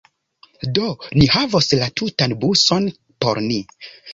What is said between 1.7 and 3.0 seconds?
la tutan buson